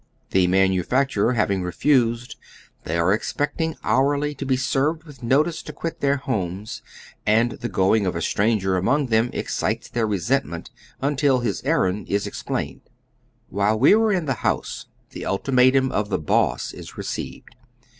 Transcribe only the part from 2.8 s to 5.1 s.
they are expecting hourly to be served